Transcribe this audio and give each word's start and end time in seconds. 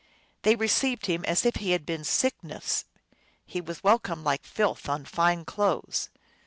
They 0.41 0.55
received 0.55 1.05
him 1.05 1.23
as 1.25 1.45
if 1.45 1.57
he 1.57 1.73
had 1.73 1.85
been 1.85 2.03
Sickness. 2.03 2.85
He 3.45 3.61
was 3.61 3.83
welcomed 3.83 4.23
like 4.23 4.43
filth 4.45 4.89
on 4.89 5.05
fine 5.05 5.45
clothes. 5.45 6.09